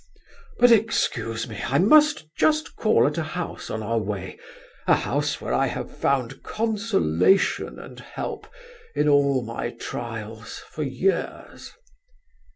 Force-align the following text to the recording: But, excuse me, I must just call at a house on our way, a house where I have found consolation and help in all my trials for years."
But, 0.57 0.71
excuse 0.71 1.47
me, 1.47 1.61
I 1.63 1.77
must 1.77 2.25
just 2.35 2.75
call 2.75 3.05
at 3.05 3.19
a 3.19 3.23
house 3.37 3.69
on 3.69 3.83
our 3.83 3.99
way, 3.99 4.39
a 4.87 4.95
house 4.95 5.39
where 5.39 5.53
I 5.53 5.67
have 5.67 5.95
found 5.95 6.41
consolation 6.41 7.77
and 7.77 7.99
help 7.99 8.47
in 8.95 9.07
all 9.07 9.43
my 9.43 9.69
trials 9.69 10.57
for 10.57 10.81
years." 10.81 11.71